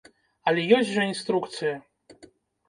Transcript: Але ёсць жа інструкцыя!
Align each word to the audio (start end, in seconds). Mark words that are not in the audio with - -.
Але 0.51 0.63
ёсць 0.77 0.89
жа 0.95 1.03
інструкцыя! 1.11 1.75